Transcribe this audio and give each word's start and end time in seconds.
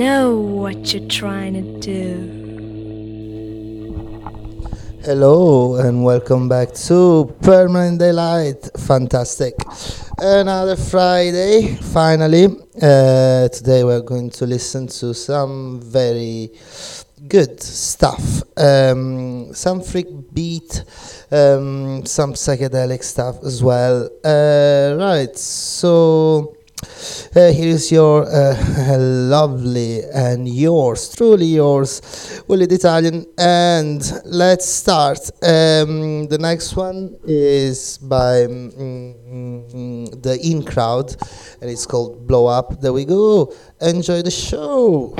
you're 0.00 1.08
trying 1.08 1.52
to 1.52 1.78
do. 1.80 2.40
Hello 5.04 5.76
and 5.76 6.02
welcome 6.02 6.48
back 6.48 6.72
to 6.72 7.34
Permanent 7.42 7.98
Daylight. 7.98 8.70
Fantastic. 8.78 9.54
Another 10.16 10.76
Friday, 10.76 11.76
finally. 11.92 12.46
Uh, 12.80 13.48
today 13.48 13.84
we're 13.84 14.00
going 14.00 14.30
to 14.30 14.46
listen 14.46 14.86
to 14.86 15.12
some 15.12 15.82
very 15.82 16.50
good 17.28 17.60
stuff. 17.62 18.42
Um, 18.56 19.52
some 19.52 19.82
freak 19.82 20.08
beat, 20.32 20.82
um, 21.30 22.06
some 22.06 22.32
psychedelic 22.32 23.04
stuff 23.04 23.36
as 23.44 23.62
well. 23.62 24.08
Uh, 24.24 24.96
right, 24.98 25.36
so 25.36 26.56
uh, 27.36 27.52
here 27.52 27.68
is 27.68 27.90
your 27.92 28.24
uh, 28.24 28.96
lovely 28.98 30.02
and 30.12 30.48
yours, 30.48 31.14
truly 31.14 31.46
yours, 31.46 32.42
Willie 32.48 32.66
the 32.66 32.74
Italian. 32.74 33.26
And 33.38 34.02
let's 34.24 34.66
start. 34.66 35.18
Um, 35.42 36.26
the 36.26 36.38
next 36.40 36.76
one 36.76 37.16
is 37.24 37.98
by 37.98 38.46
mm, 38.46 38.74
mm, 38.74 40.22
the 40.22 40.38
In 40.40 40.64
Crowd, 40.64 41.16
and 41.60 41.70
it's 41.70 41.86
called 41.86 42.26
Blow 42.26 42.46
Up. 42.46 42.80
There 42.80 42.92
we 42.92 43.04
go. 43.04 43.52
Enjoy 43.80 44.22
the 44.22 44.30
show. 44.30 45.14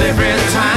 Every 0.00 0.36
time. 0.52 0.75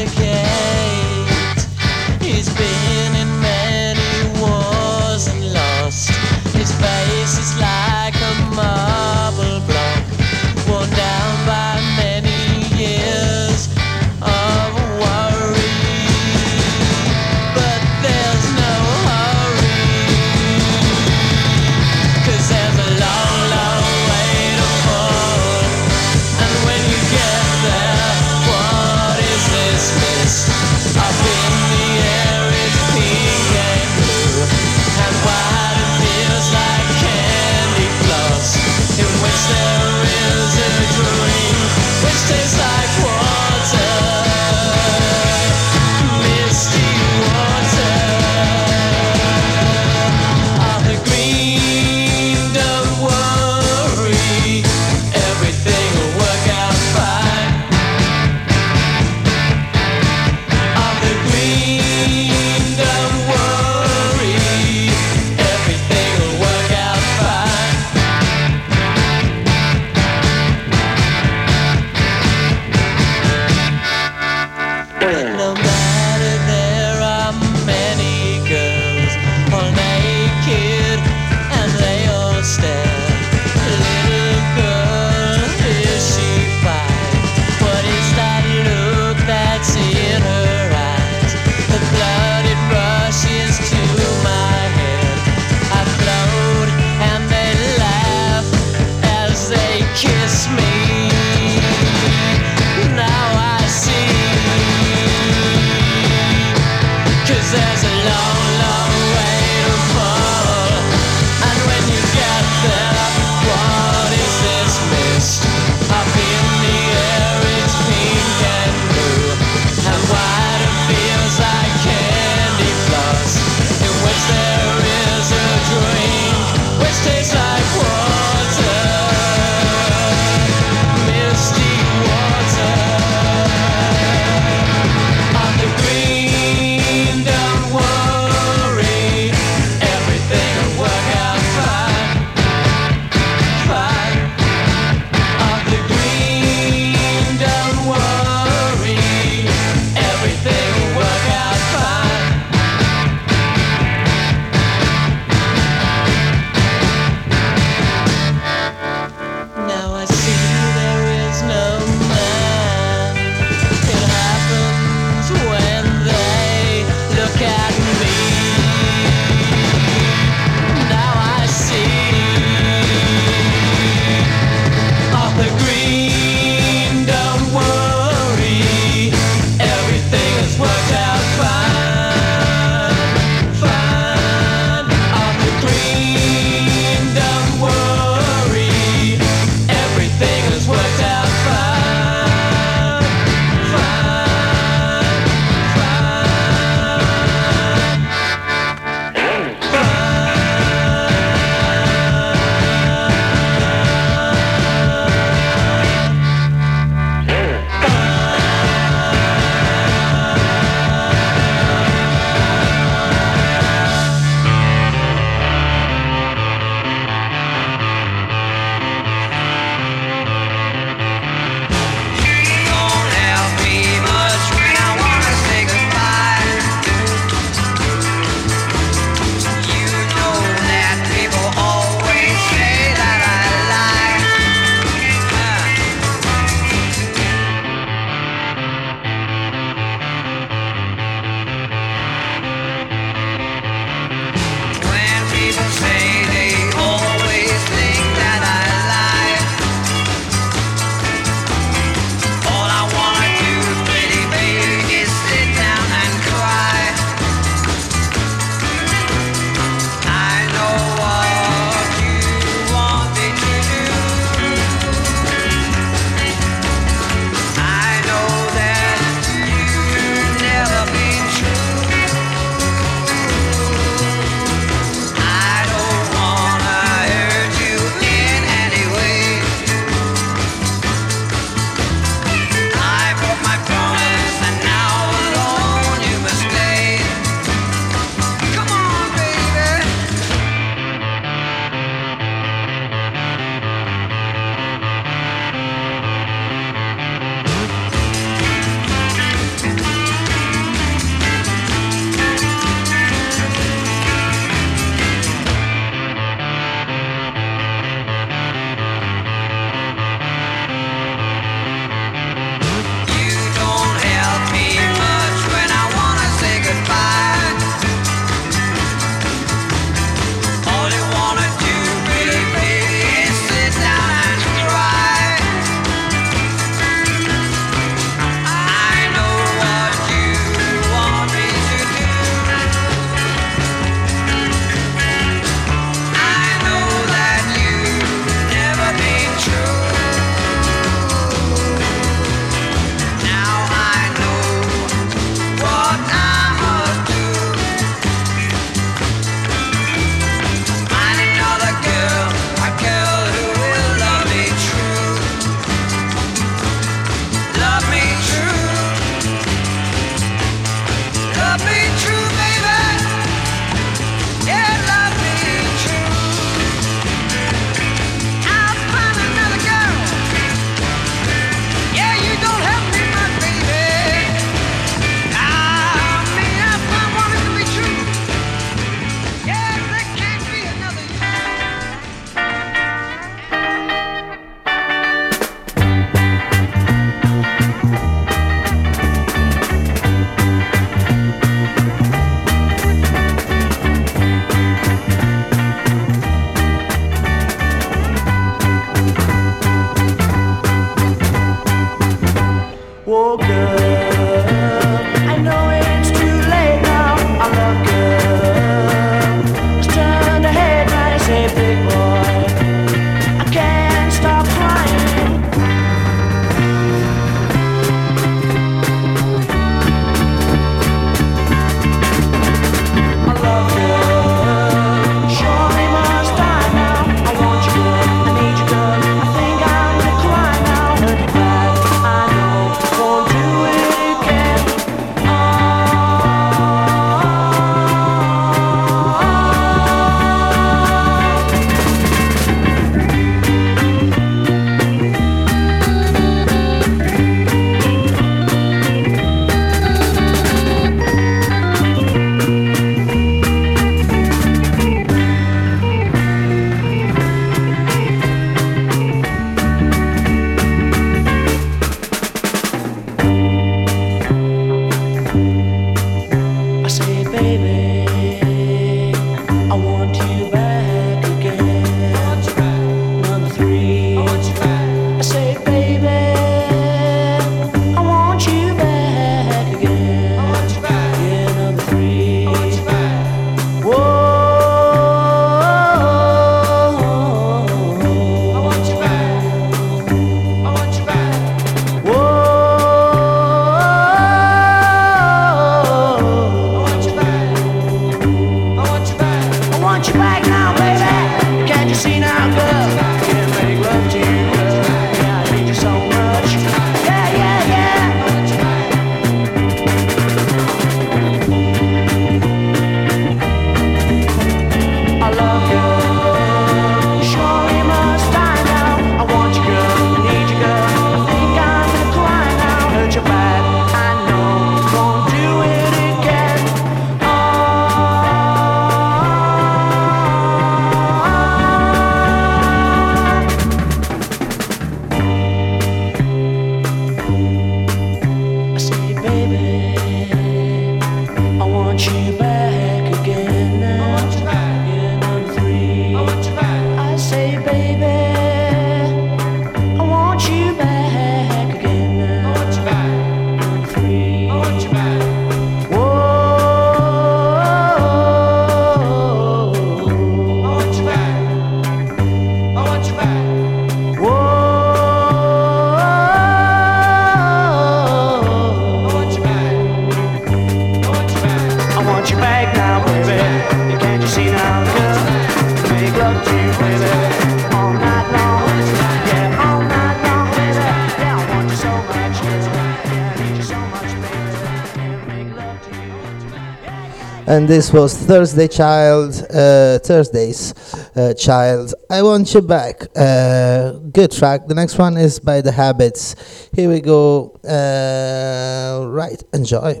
this 587.68 587.92
was 587.92 588.16
Thursday 588.16 588.66
Child, 588.66 589.44
uh, 589.50 589.98
Thursday's 589.98 590.72
uh, 591.14 591.34
Child. 591.34 591.94
I 592.10 592.22
want 592.22 592.54
you 592.54 592.62
back. 592.62 593.02
Uh, 593.14 593.92
good 594.10 594.32
track. 594.32 594.66
The 594.66 594.74
next 594.74 594.96
one 594.96 595.18
is 595.18 595.38
by 595.38 595.60
The 595.60 595.72
Habits. 595.72 596.34
Here 596.72 596.88
we 596.88 597.02
go. 597.02 597.50
Uh, 597.62 599.06
right, 599.10 599.42
enjoy. 599.52 600.00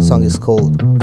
Song 0.00 0.22
is 0.22 0.38
called 0.38 0.93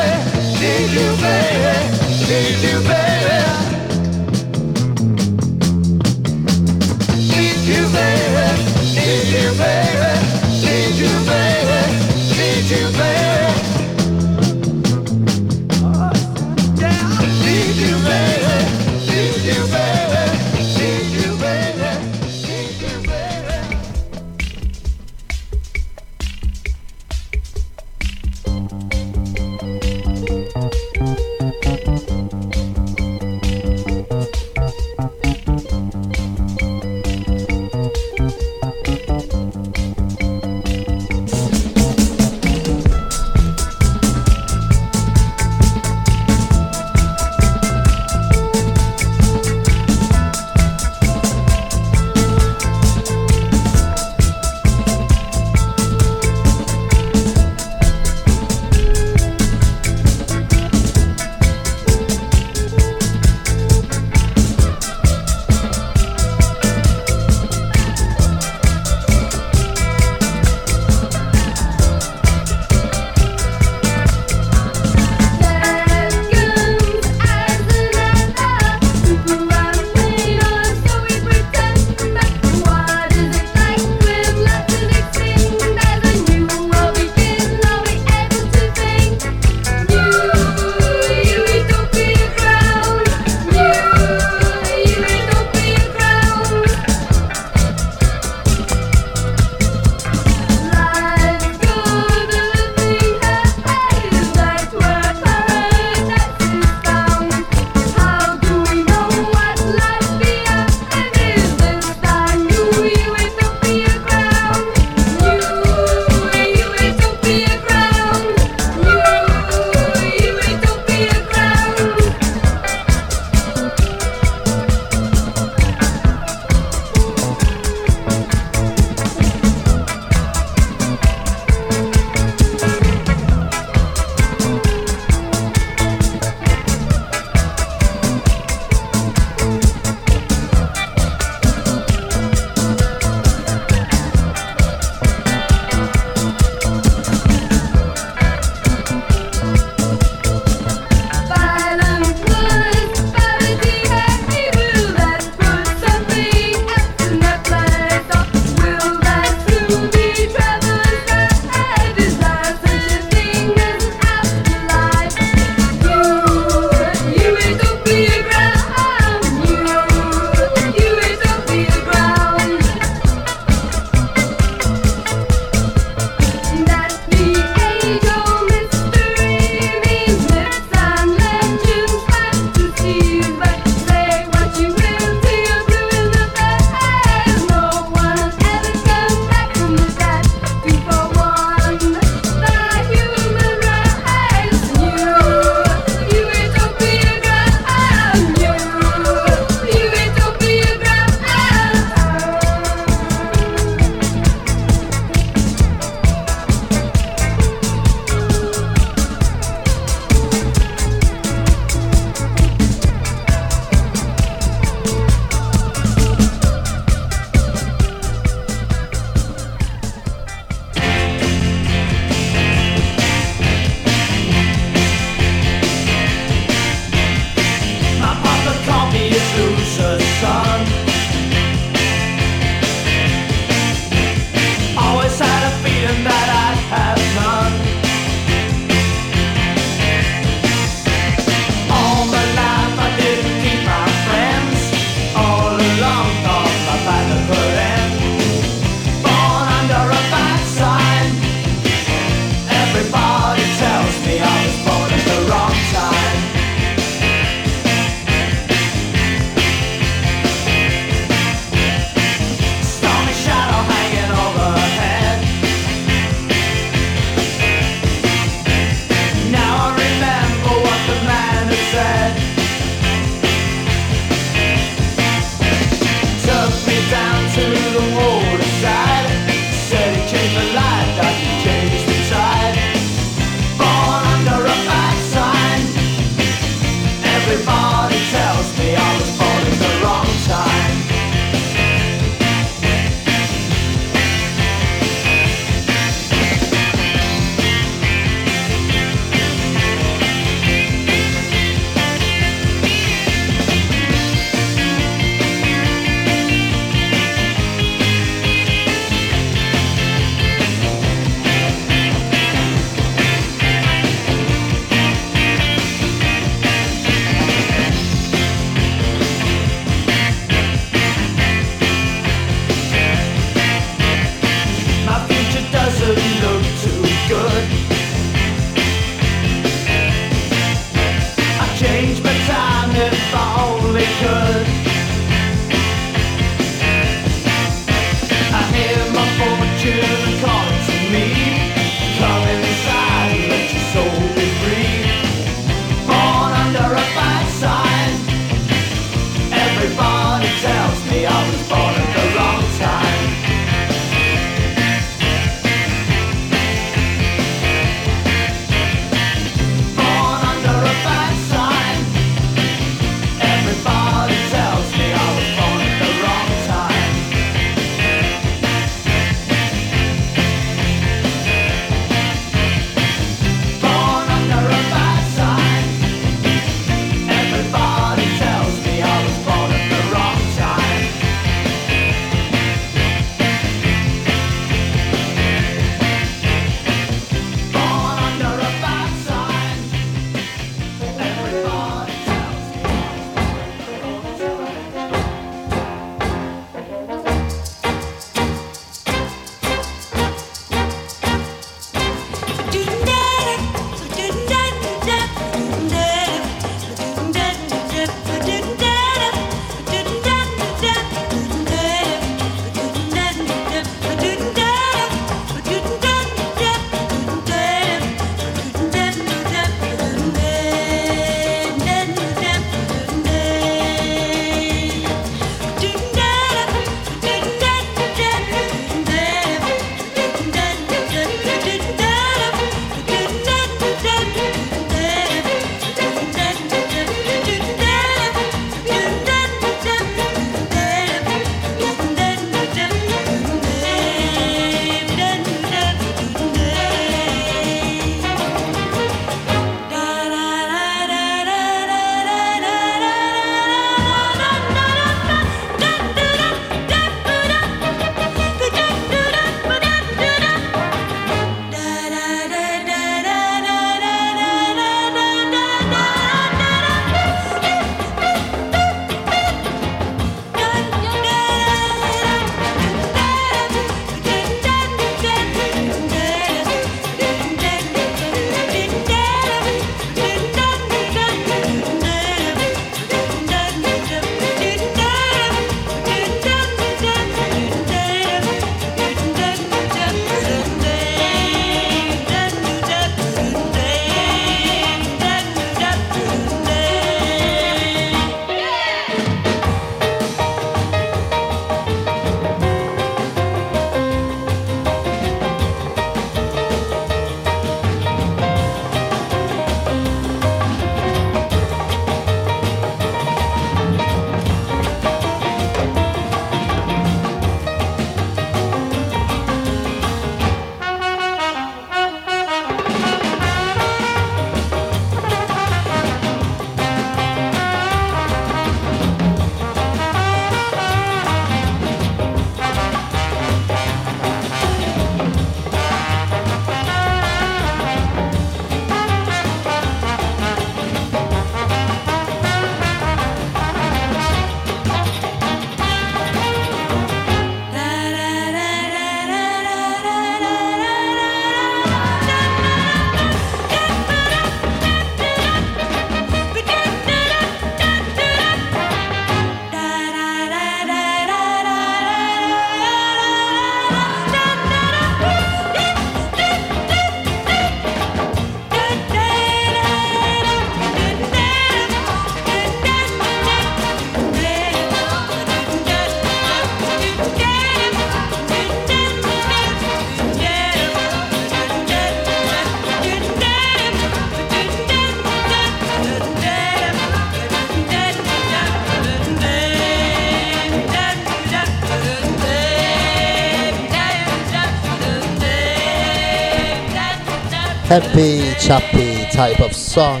happy, 597.80 598.32
chappy 598.38 599.04
type 599.10 599.40
of 599.40 599.52
song. 599.52 600.00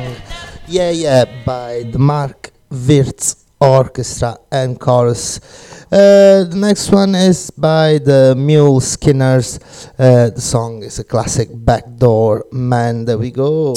Yeah, 0.68 0.90
yeah, 0.90 1.24
by 1.44 1.82
the 1.90 1.98
Mark 1.98 2.52
Wirtz 2.70 3.46
Orchestra 3.58 4.38
and 4.52 4.78
Chorus. 4.78 5.40
Uh, 5.90 6.44
the 6.48 6.56
next 6.56 6.92
one 6.92 7.16
is 7.16 7.50
by 7.50 7.98
the 7.98 8.36
Mule 8.38 8.78
Skinners. 8.78 9.58
Uh, 9.98 10.30
the 10.30 10.40
song 10.40 10.84
is 10.84 11.00
a 11.00 11.04
classic 11.04 11.48
Backdoor 11.52 12.44
Man. 12.52 13.06
There 13.06 13.18
we 13.18 13.32
go. 13.32 13.74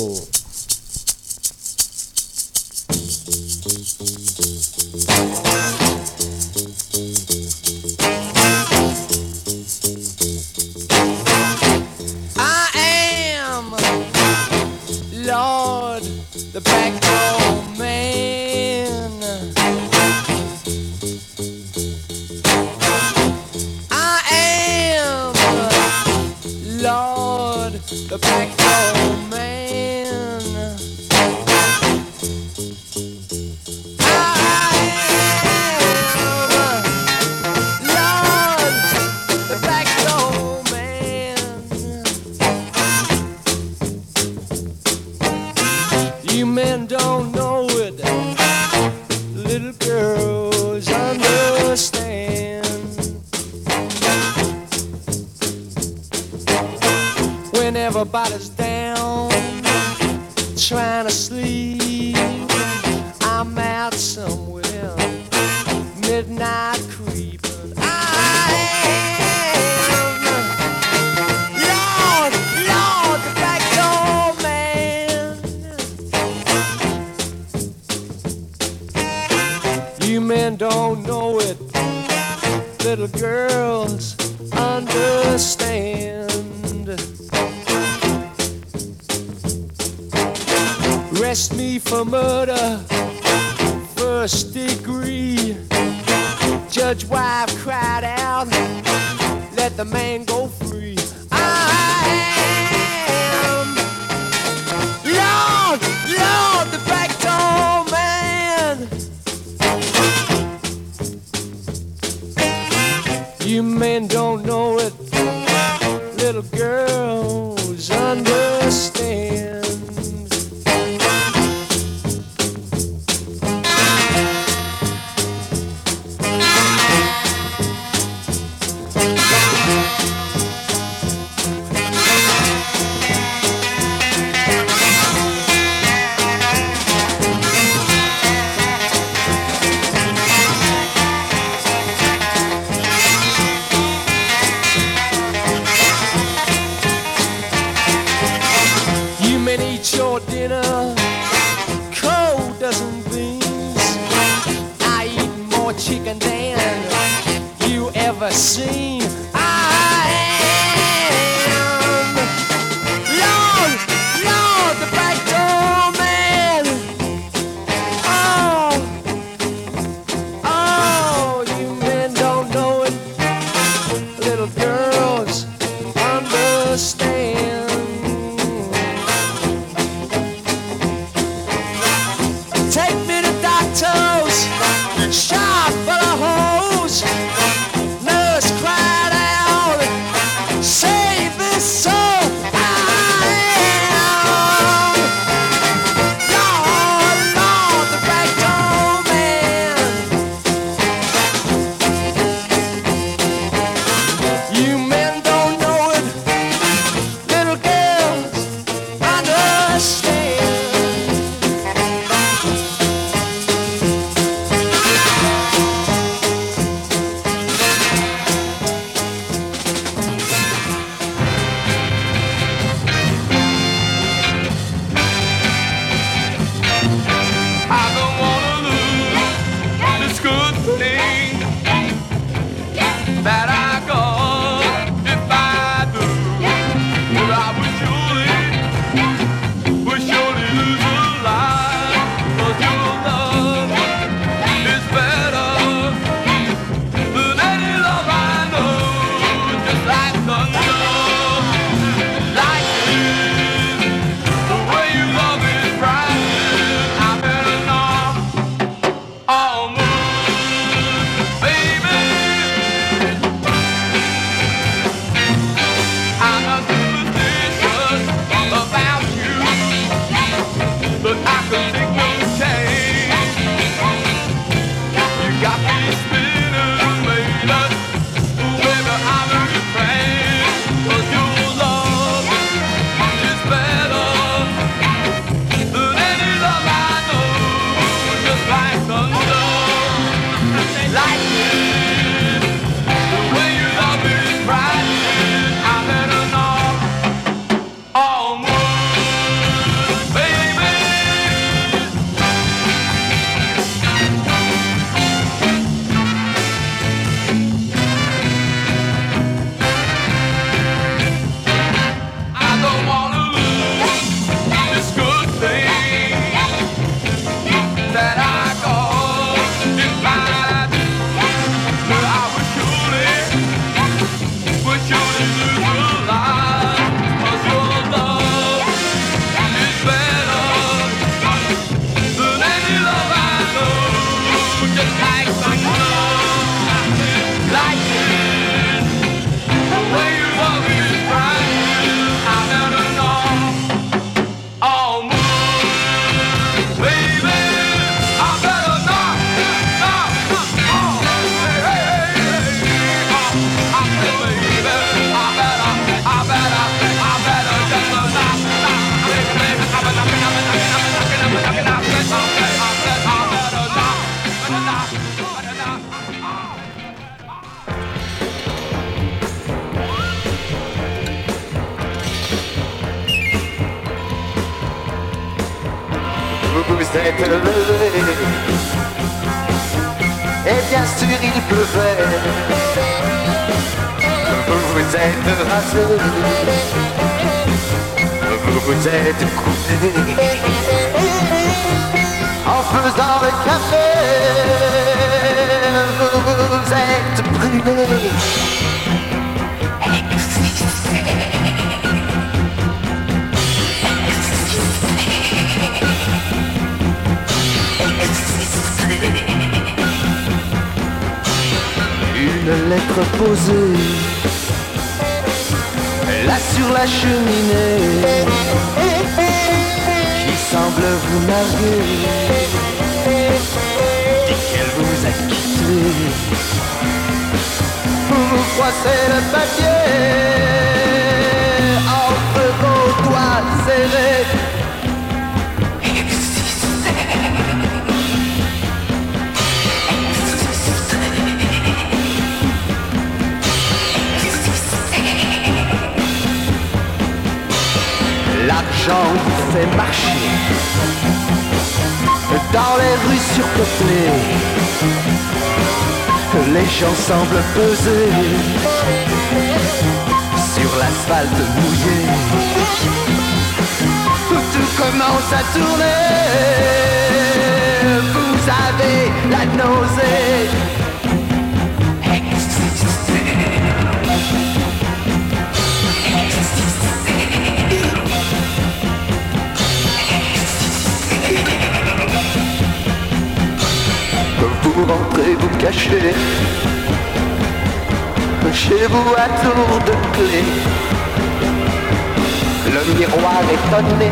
le 492.86 492.94
miroir 492.94 493.42
est 493.52 493.64
sonné. 493.72 494.12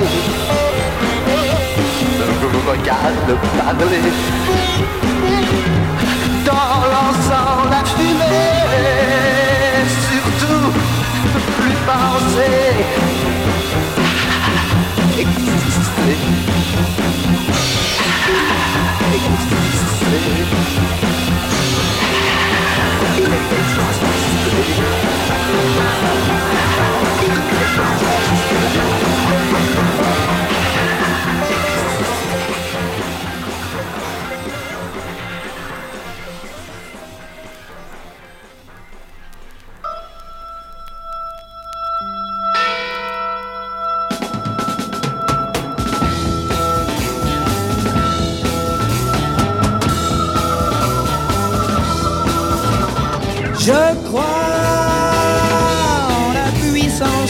Je 2.18 2.48
vous 2.48 2.70
regarde 2.70 3.30
parler 3.58 4.02
dans 6.46 6.82
l'ensemble 6.94 7.70
la 7.72 7.84
fumée. 7.86 8.56
Surtout, 10.10 10.72
plus 11.60 11.78
penser 11.86 12.76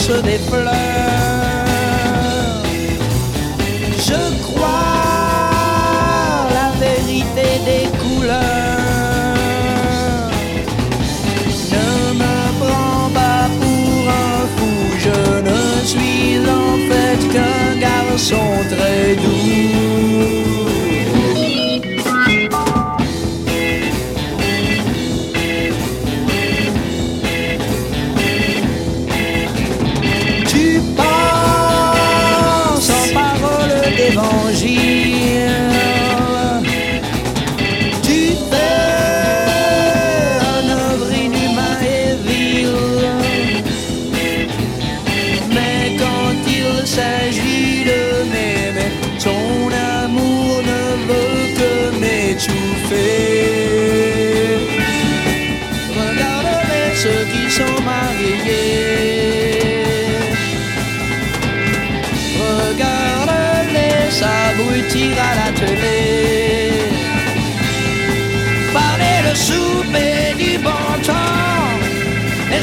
des 0.08 0.38
fleurs. 0.38 0.72
Je 3.98 4.22
crois 4.44 4.70
la 6.54 6.70
vérité 6.80 7.48
des 7.66 7.88
couleurs. 7.98 8.40
Ne 11.72 11.90
me 12.22 12.38
prends 12.60 13.10
pas 13.14 13.46
pour 13.60 14.10
un 14.10 14.42
fou, 14.56 14.74
je 15.00 15.20
ne 15.50 15.62
suis 15.84 16.38
en 16.48 16.74
fait 16.90 17.22
qu'un 17.34 17.70
garçon 17.80 18.46
très 18.70 19.16
doux. 19.16 19.45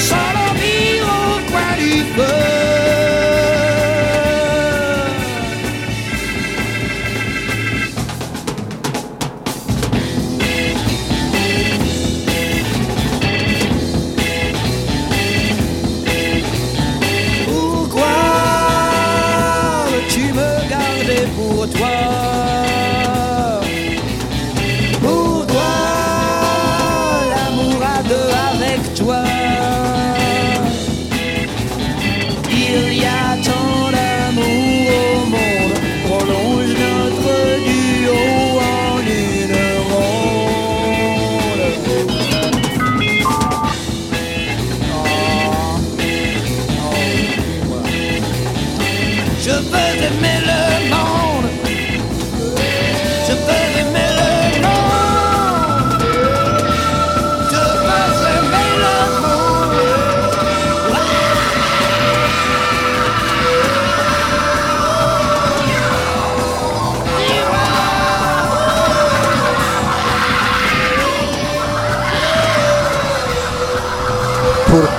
sort 0.09 0.36
of 0.48 0.57
evil, 0.62 1.50
quite 1.50 1.78
evil. 1.78 2.51
told 33.43 33.82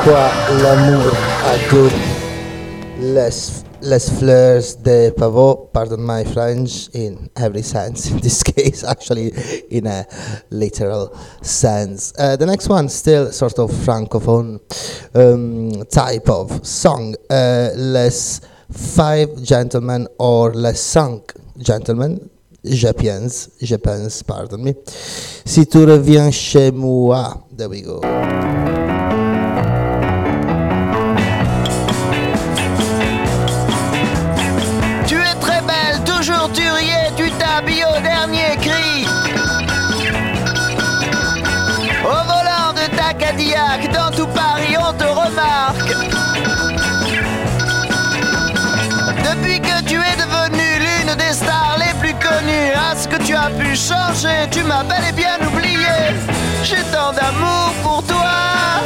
quoi 0.03 0.29
l'amour 0.61 1.13
a 1.45 1.57
goût. 1.69 1.91
Less, 2.99 3.63
less 3.81 4.09
fleurs 4.09 4.75
de 4.83 5.11
pavot, 5.11 5.69
pardon 5.73 6.01
my 6.01 6.23
French, 6.25 6.89
in 6.93 7.29
every 7.35 7.61
sense. 7.63 8.07
In 8.11 8.19
this 8.19 8.43
case, 8.43 8.83
actually, 8.83 9.31
in 9.71 9.87
a 9.87 10.05
literal 10.49 11.17
sense. 11.41 12.13
Uh, 12.17 12.35
the 12.35 12.45
next 12.45 12.69
one, 12.69 12.89
still 12.89 13.31
sort 13.31 13.59
of 13.59 13.71
francophone 13.71 14.59
um, 15.15 15.85
type 15.85 16.29
of 16.29 16.65
song. 16.65 17.15
Uh, 17.29 17.69
five 18.71 19.41
gentlemen 19.43 20.07
or 20.19 20.53
Les 20.53 20.79
Cinq 20.79 21.33
Gentlemen. 21.57 22.29
Je 22.65 22.91
pense, 22.93 23.49
je 23.61 23.75
pense, 23.75 24.23
pardon 24.23 24.57
me. 24.57 24.73
Si 25.45 25.65
tu 25.65 25.83
reviens 25.85 26.31
chez 26.31 26.71
moi. 26.71 27.43
There 27.55 27.69
we 27.69 27.81
go. 27.81 28.01
À 53.43 53.49
ce 53.49 53.53
que 53.53 53.57
tu 53.57 53.63
as 53.63 53.69
pu 53.69 53.75
changer, 53.75 54.49
tu 54.51 54.63
m'as 54.63 54.83
bel 54.83 55.03
et 55.09 55.11
bien 55.11 55.37
oublié. 55.45 55.87
J'ai 56.63 56.83
tant 56.91 57.11
d'amour 57.11 57.73
pour 57.81 58.03
toi. 58.03 58.81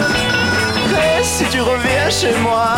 Et 1.20 1.24
si 1.24 1.46
tu 1.46 1.62
reviens 1.62 2.10
chez 2.10 2.36
moi? 2.40 2.76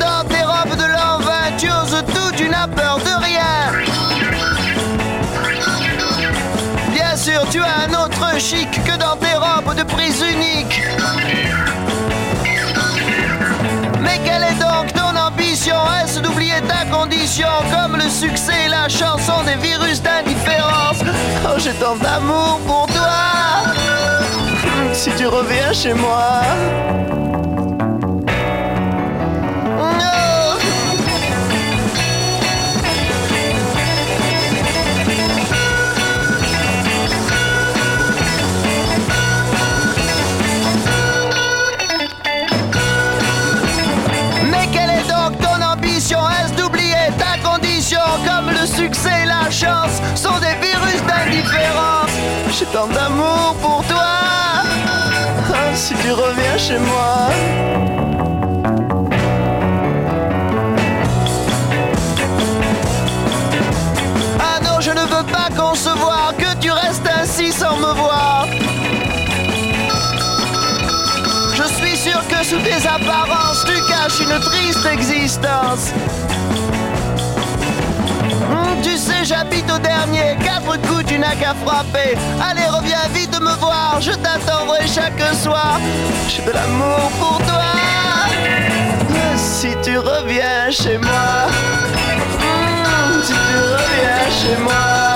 Dans 0.00 0.24
tes 0.28 0.42
robes 0.42 0.76
de 0.76 0.84
l'an 0.84 1.18
20, 1.20 1.56
tu 1.58 1.68
oses 1.70 2.04
tout, 2.14 2.32
tu 2.36 2.48
n'as 2.48 2.68
peur 2.68 2.98
de 2.98 3.24
rien. 3.24 3.72
Bien 6.92 7.16
sûr, 7.16 7.46
tu 7.50 7.60
as 7.60 7.88
un 7.88 8.04
autre 8.04 8.40
chic 8.40 8.70
que 8.84 8.96
dans 8.98 9.16
tes 9.16 9.34
robes 9.34 9.74
de 9.76 9.82
prise 9.84 10.22
unique. 10.22 10.82
Quelle 14.26 14.42
est 14.42 14.58
donc 14.58 14.92
ton 14.92 15.14
ambition. 15.16 15.76
Est-ce 16.02 16.20
d'oublier 16.20 16.60
ta 16.66 16.84
condition 16.96 17.48
Comme 17.72 17.96
le 17.96 18.08
succès 18.10 18.66
et 18.66 18.68
la 18.68 18.88
chanson 18.88 19.44
des 19.44 19.56
virus 19.66 20.02
d'indifférence? 20.02 21.00
Oh, 21.44 21.58
j'ai 21.58 21.74
tant 21.74 21.96
d'amour 21.96 22.60
pour 22.66 22.86
toi. 22.86 23.16
Si 24.92 25.10
tu 25.12 25.26
reviens 25.26 25.72
chez 25.72 25.94
moi 25.94 26.42
J'ai 52.58 52.64
tant 52.66 52.86
d'amour 52.86 53.54
pour 53.60 53.84
toi 53.86 53.98
Ah, 55.52 55.74
Si 55.74 55.94
tu 55.96 56.10
reviens 56.10 56.56
chez 56.56 56.78
moi 56.78 57.28
Ah 64.40 64.60
non, 64.62 64.80
je 64.80 64.90
ne 64.90 65.00
veux 65.00 65.24
pas 65.32 65.48
concevoir 65.56 66.32
que 66.38 66.56
tu 66.60 66.70
restes 66.70 67.08
ainsi 67.20 67.52
sans 67.52 67.76
me 67.76 67.92
voir. 67.94 68.46
Je 71.54 71.62
suis 71.74 71.96
sûr 71.96 72.20
que 72.28 72.44
sous 72.44 72.58
tes 72.58 72.86
apparences, 72.86 73.64
tu 73.64 73.74
caches 73.90 74.20
une 74.20 74.40
triste 74.40 74.86
existence. 74.86 75.92
J'habite 79.26 79.70
au 79.70 79.78
dernier, 79.78 80.36
quatre 80.42 80.80
coups, 80.82 81.04
tu 81.06 81.18
n'as 81.18 81.34
qu'à 81.34 81.54
frapper. 81.54 82.16
Allez, 82.40 82.66
reviens 82.66 83.08
vite 83.12 83.38
me 83.40 83.54
voir, 83.56 83.98
je 84.00 84.12
t'attendrai 84.12 84.86
chaque 84.86 85.20
soir. 85.34 85.80
J'ai 86.28 86.42
de 86.42 86.52
l'amour 86.52 87.10
pour 87.18 87.38
toi. 87.38 87.62
Si 89.36 89.74
tu 89.82 89.98
reviens 89.98 90.70
chez 90.70 90.98
moi, 90.98 91.48
si 93.22 93.32
tu 93.32 93.34
reviens 93.34 94.30
chez 94.30 94.62
moi. 94.62 95.15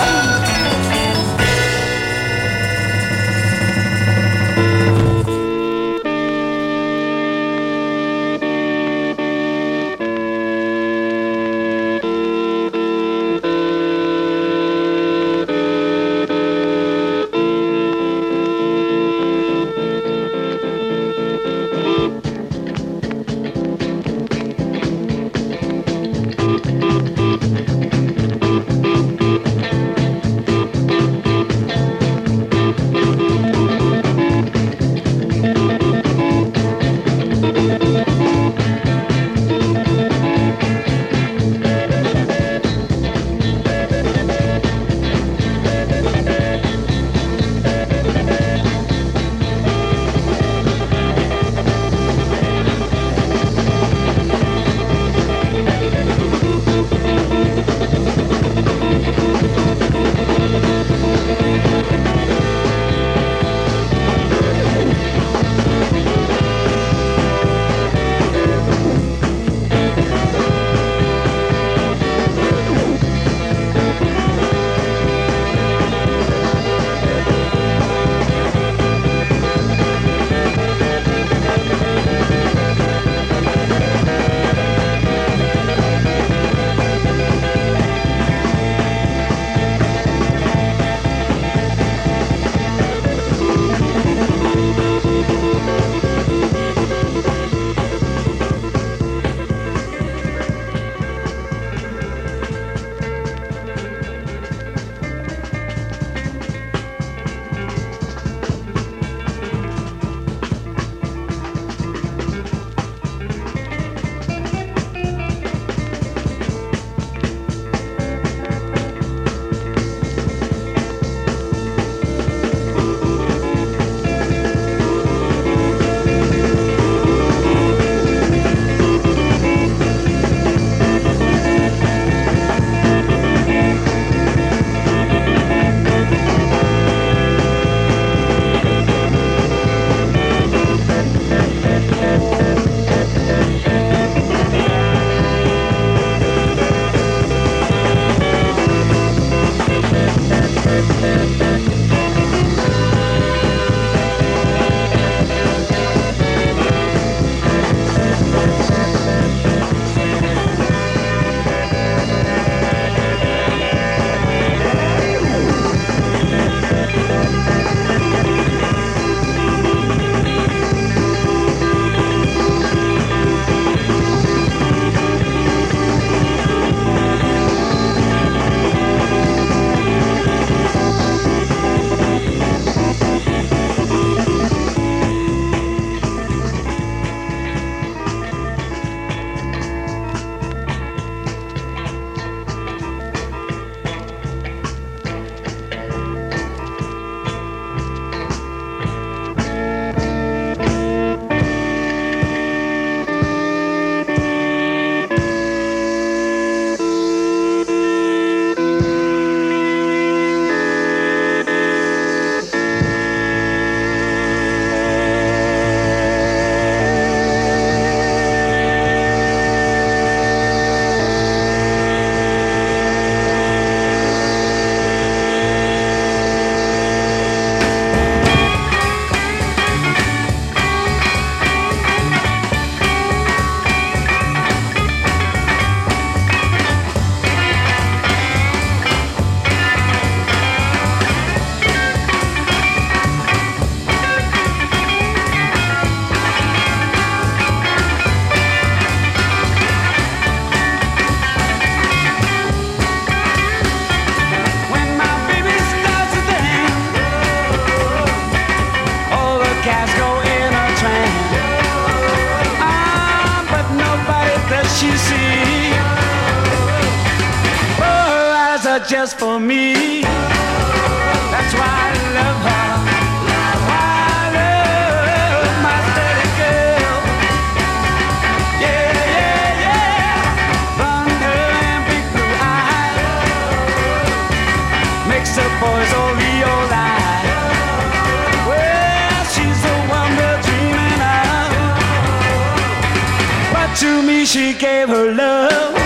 she 294.31 294.53
gave 294.53 294.89
her 294.89 295.13
love. 295.13 295.80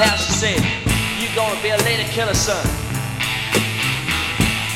pastor 0.00 0.32
said, 0.32 0.64
you 1.20 1.28
gonna 1.36 1.60
be 1.60 1.68
a 1.68 1.76
lady 1.84 2.04
killer, 2.04 2.32
son. 2.32 2.64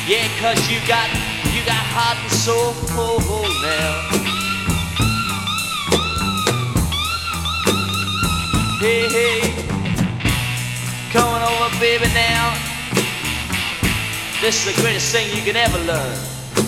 Yeah, 0.05 0.29
cause 0.37 0.69
you 0.69 0.77
got, 0.85 1.09
you 1.49 1.65
got 1.65 1.81
heart 1.89 2.17
and 2.21 2.31
soul 2.31 2.73
now. 3.65 4.05
Hey, 8.77 9.09
hey, 9.09 9.41
coming 11.09 11.41
over, 11.41 11.73
baby, 11.79 12.05
now. 12.13 12.53
This 14.41 14.61
is 14.61 14.75
the 14.75 14.79
greatest 14.79 15.11
thing 15.11 15.35
you 15.35 15.41
can 15.41 15.55
ever 15.55 15.79
learn. 15.89 16.17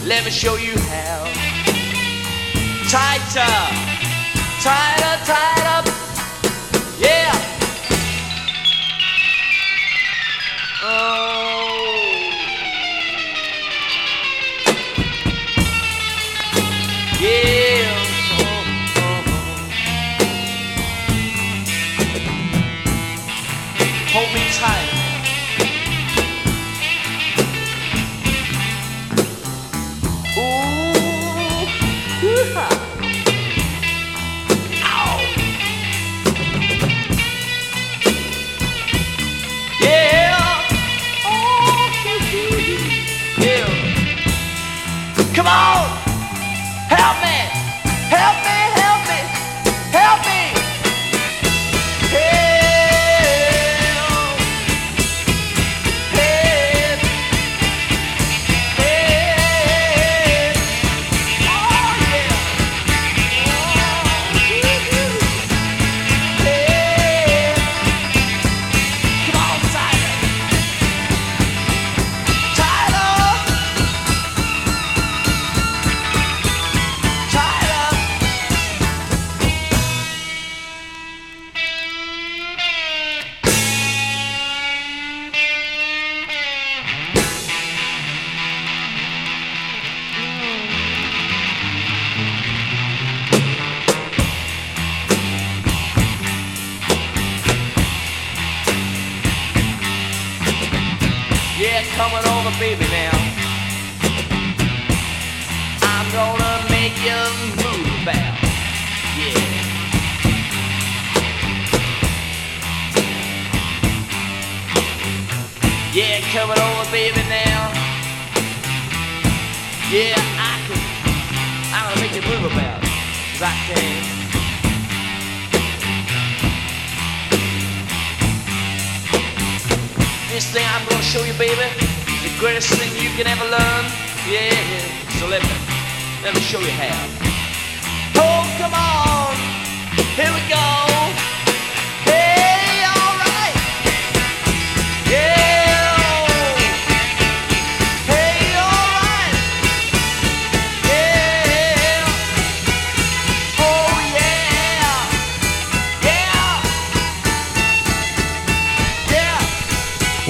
Let 0.03 0.26
me 0.26 0.32
show 0.32 0.55
you 0.55 0.74
how. 0.89 1.30
Tighter, 2.89 3.53
tighter, 4.64 5.26
tighter. 5.26 6.07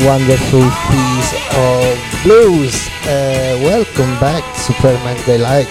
wonderful 0.07 0.63
piece 0.89 1.33
of 1.57 2.23
blues. 2.23 2.87
Uh, 3.03 3.59
welcome 3.61 4.17
back 4.21 4.41
Permanent 4.79 5.25
Daylight. 5.25 5.67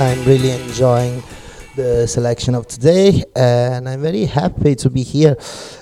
I'm 0.00 0.24
really 0.24 0.50
enjoying 0.50 1.22
the 1.76 2.08
selection 2.08 2.56
of 2.56 2.66
today 2.66 3.22
and 3.36 3.88
I'm 3.88 4.02
very 4.02 4.24
happy 4.24 4.74
to 4.74 4.90
be 4.90 5.04
here 5.04 5.36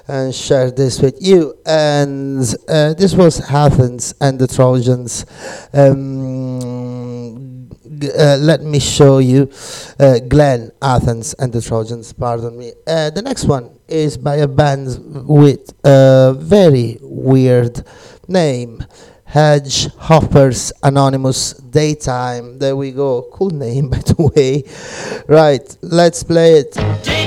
and 0.09 0.35
share 0.35 0.71
this 0.73 1.01
with 1.01 1.17
you. 1.23 1.55
And 1.65 2.45
uh, 2.69 2.93
this 2.93 3.15
was 3.15 3.41
Athens 3.51 4.15
and 4.21 4.39
the 4.39 4.47
Trojans. 4.47 5.25
Um, 5.73 7.71
uh, 8.19 8.37
let 8.41 8.61
me 8.61 8.79
show 8.79 9.21
you 9.21 9.51
uh, 9.99 10.19
Glen 10.19 10.71
Athens 10.83 11.33
and 11.39 11.51
the 11.51 11.63
Trojans, 11.63 12.13
pardon 12.13 12.59
me. 12.59 12.75
Uh, 12.87 13.09
the 13.09 13.23
next 13.23 13.47
one 13.47 13.74
is 13.89 14.17
by 14.17 14.37
a 14.37 14.49
band 14.49 15.27
with 15.29 15.73
a 15.85 16.35
very 16.39 16.99
weird 17.01 17.85
name. 18.29 18.85
Hedgehoppers 19.29 20.73
Anonymous 20.83 21.55
Daytime. 21.55 22.59
There 22.59 22.77
we 22.77 22.93
go. 22.93 23.29
Cool 23.33 23.51
name, 23.51 23.91
by 23.91 23.99
the 23.99 24.31
way. 24.35 24.65
Right, 25.27 25.77
let's 25.83 26.23
play 26.23 26.59
it. 26.59 27.24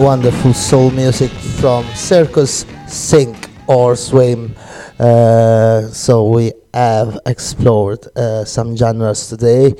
Wonderful 0.00 0.54
soul 0.54 0.90
music 0.92 1.30
from 1.30 1.84
Circus, 1.94 2.64
Sink, 2.88 3.50
or 3.66 3.94
Swim. 3.96 4.56
Uh, 4.98 5.82
so 5.88 6.24
we 6.24 6.52
have 6.72 7.18
explored 7.26 8.06
uh, 8.16 8.44
some 8.46 8.74
genres 8.74 9.28
today 9.28 9.74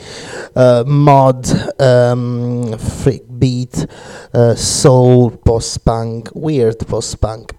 uh, 0.54 0.84
mod, 0.86 1.48
um, 1.80 2.76
freak 2.78 3.22
beat, 3.38 3.86
uh, 4.34 4.54
soul, 4.54 5.30
post 5.30 5.82
punk, 5.86 6.28
weird 6.34 6.78
post 6.80 7.18
punk. 7.18 7.52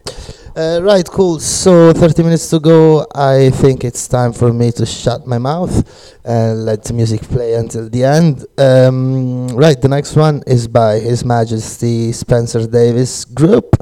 Uh, 0.56 0.82
right, 0.84 1.08
cool. 1.08 1.40
So 1.40 1.94
30 1.94 2.24
minutes 2.24 2.50
to 2.50 2.60
go. 2.60 3.06
I 3.16 3.52
think 3.52 3.86
it's 3.86 4.08
time 4.08 4.34
for 4.34 4.52
me 4.52 4.72
to 4.74 4.86
shut 4.86 5.26
my 5.26 5.38
mouth 5.38 5.74
and 6.26 6.66
let 6.66 6.84
the 6.84 6.94
music 6.94 7.22
play 7.22 7.54
until 7.54 7.90
the 7.90 8.04
end. 8.04 8.46
Um, 8.58 9.48
right, 9.50 9.80
the 9.80 9.88
next 9.88 10.16
one 10.16 10.44
is 10.46 10.68
by 10.68 11.00
His 11.00 11.24
Majesty 11.24 12.12
Spencer 12.12 12.68
Davis 12.68 13.24
Group. 13.24 13.78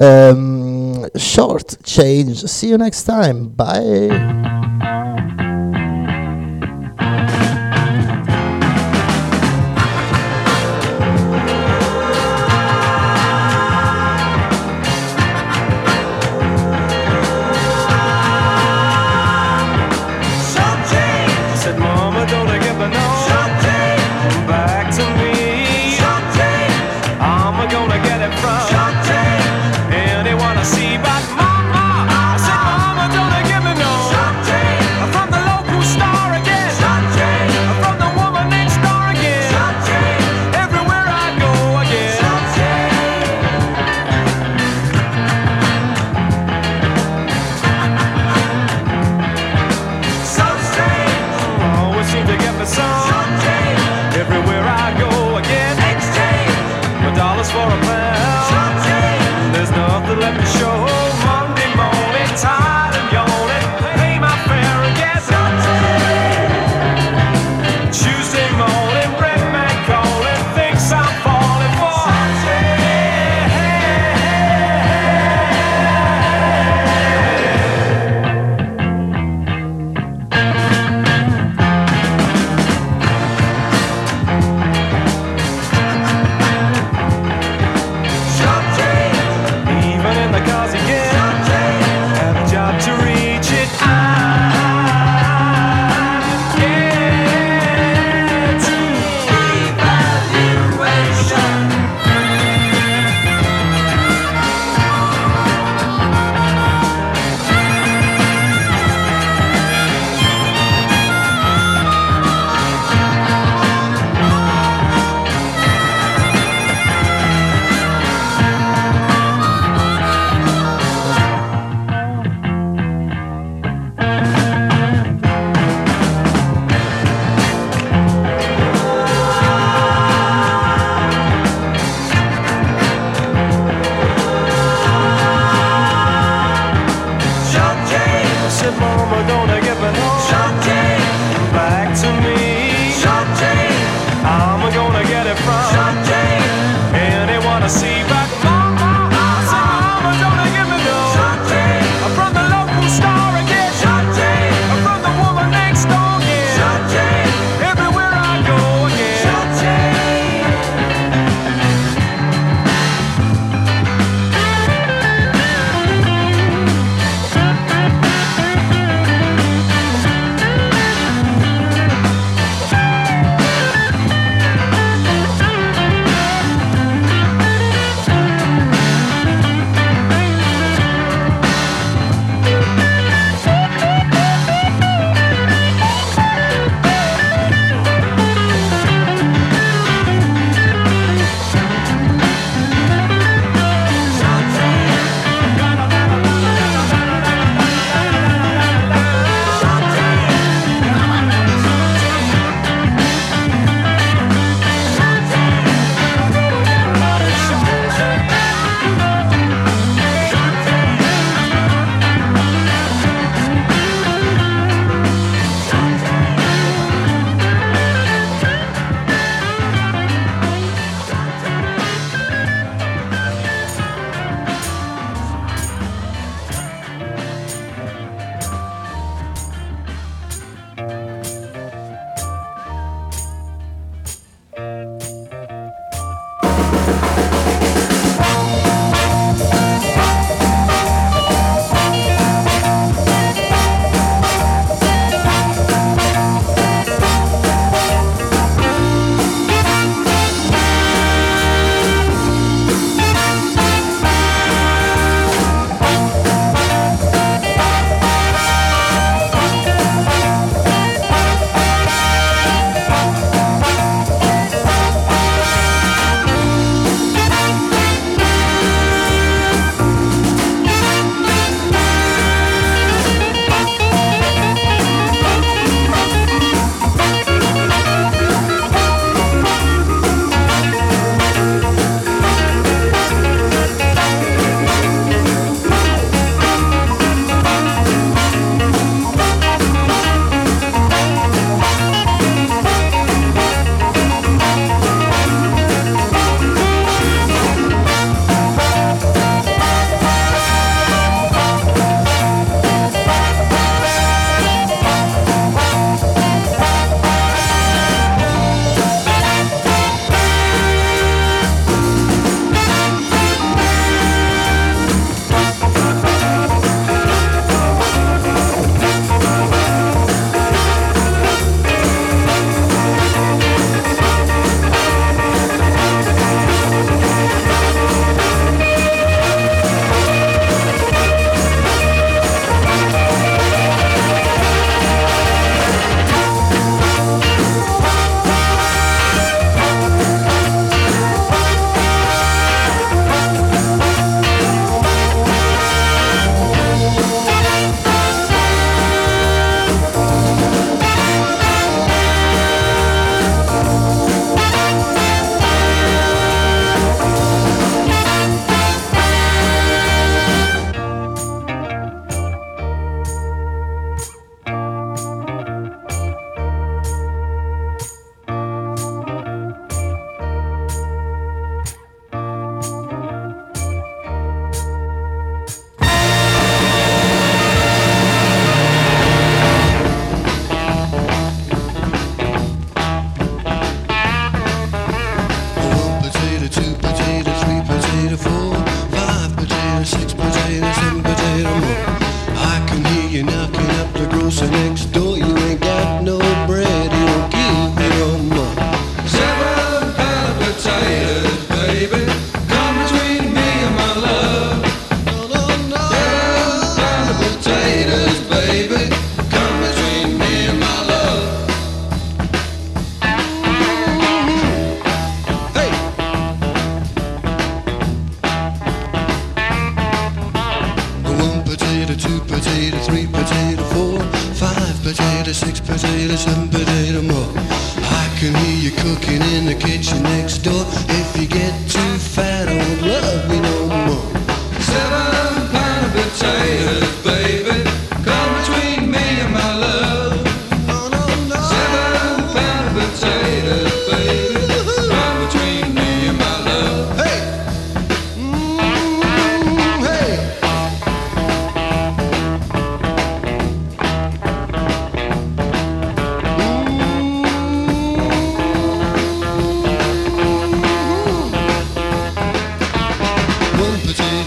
Um, 0.00 1.08
short 1.16 1.82
change. 1.82 2.42
See 2.44 2.68
you 2.68 2.78
next 2.78 3.04
time. 3.04 3.48
Bye. 3.48 5.00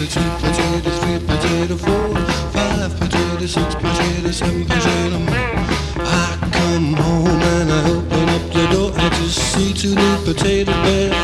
potato, 0.05 0.37
potato, 0.39 0.89
three 0.99 1.19
potato, 1.19 1.77
four, 1.77 2.15
five 2.51 2.93
potato, 2.99 3.47
six 3.47 3.75
potato, 3.75 4.31
seven 4.31 4.65
potato. 4.65 5.17
I 5.97 6.37
come 6.51 6.93
home 6.93 7.41
and 7.41 7.71
I 7.71 7.89
open 7.89 8.29
up 8.29 8.41
the 8.53 8.67
door. 8.71 8.91
I 8.95 9.09
just 9.09 9.37
see 9.53 9.73
two 9.73 9.95
new 9.95 10.17
potato 10.23 10.71
beds. 10.83 11.14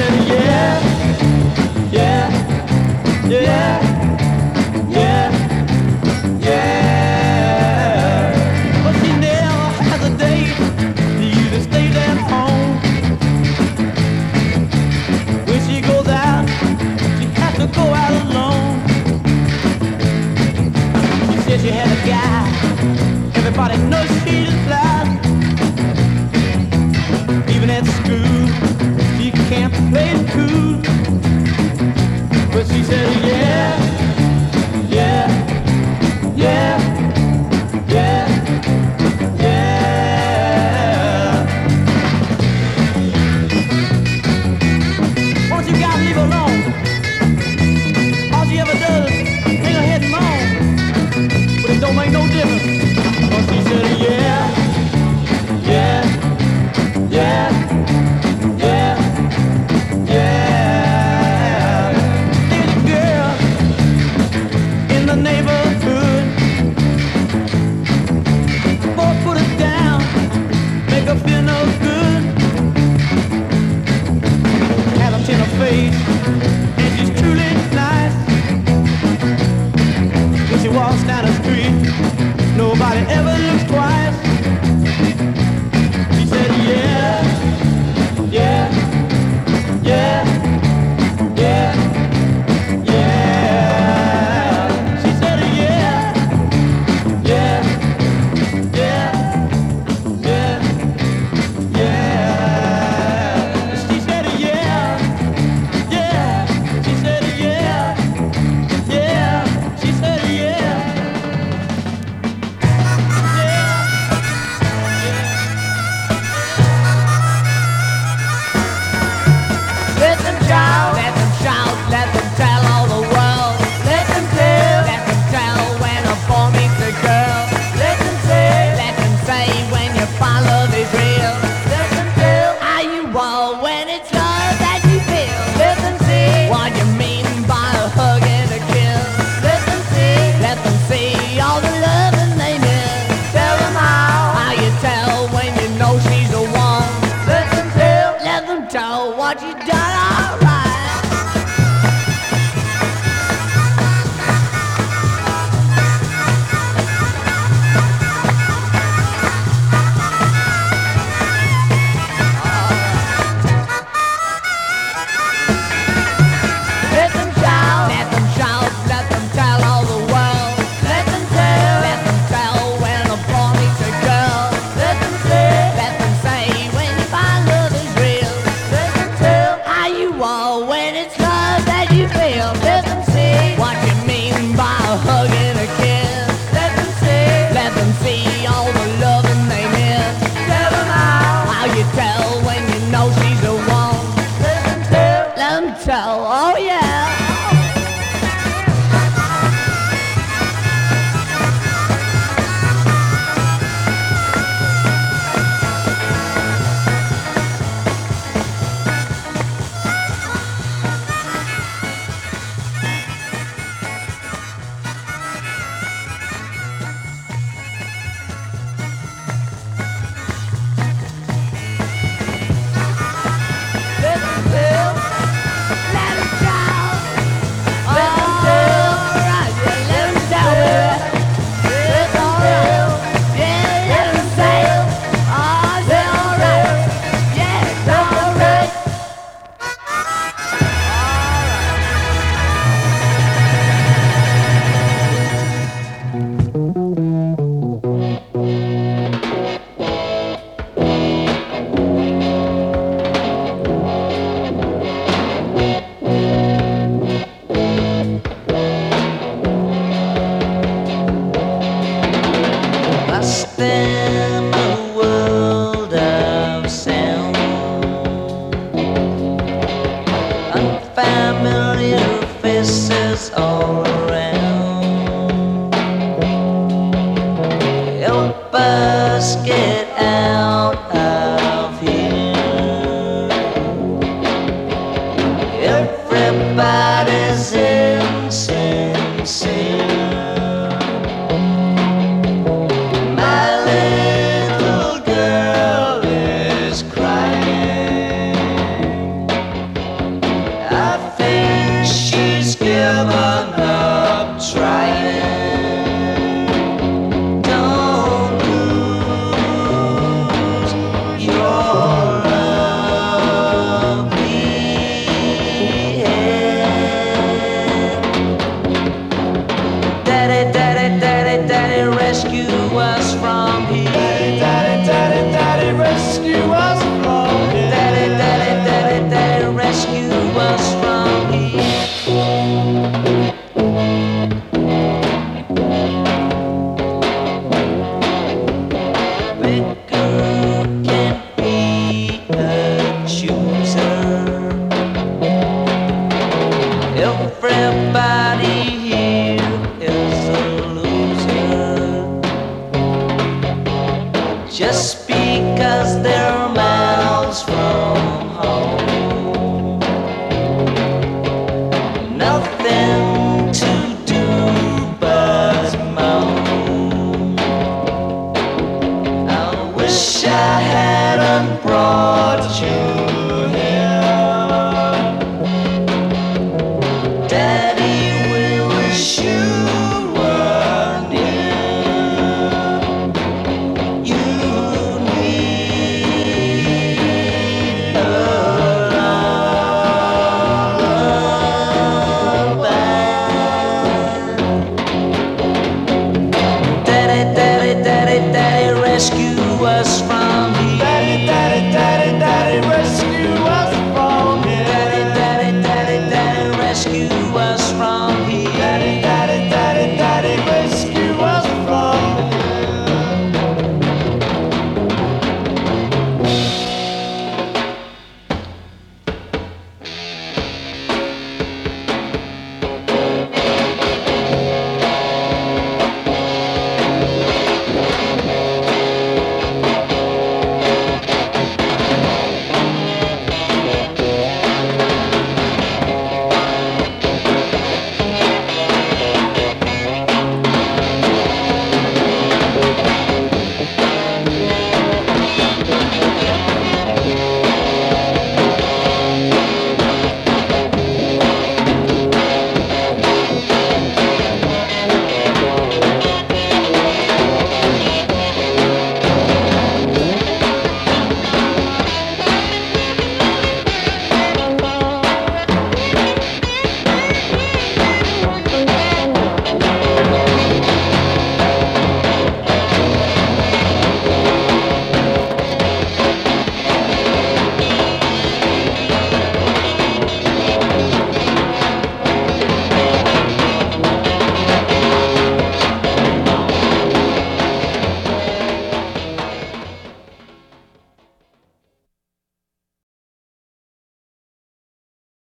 Yeah, 0.00 0.80
yeah, 1.92 3.28
yeah, 3.28 3.89